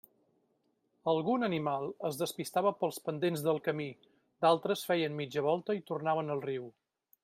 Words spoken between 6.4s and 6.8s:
riu.